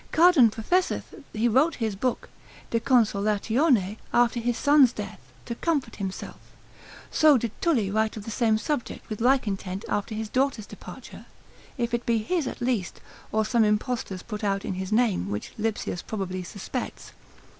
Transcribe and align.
Cardan 0.11 0.49
professeth 0.49 1.13
he 1.31 1.47
wrote 1.47 1.75
his 1.75 1.95
book, 1.95 2.27
De 2.71 2.79
Consolatione 2.79 3.99
after 4.11 4.39
his 4.39 4.57
son's 4.57 4.91
death, 4.91 5.19
to 5.45 5.53
comfort 5.53 5.97
himself; 5.97 6.39
so 7.11 7.37
did 7.37 7.51
Tully 7.61 7.91
write 7.91 8.17
of 8.17 8.25
the 8.25 8.31
same 8.31 8.57
subject 8.57 9.07
with 9.11 9.21
like 9.21 9.45
intent 9.47 9.85
after 9.87 10.15
his 10.15 10.27
daughter's 10.27 10.65
departure, 10.65 11.27
if 11.77 11.93
it 11.93 12.07
be 12.07 12.17
his 12.17 12.47
at 12.47 12.61
least, 12.61 12.99
or 13.31 13.45
some 13.45 13.63
impostor's 13.63 14.23
put 14.23 14.43
out 14.43 14.65
in 14.65 14.73
his 14.73 14.91
name, 14.91 15.29
which 15.29 15.53
Lipsius 15.59 16.01
probably 16.01 16.41
suspects. 16.41 17.11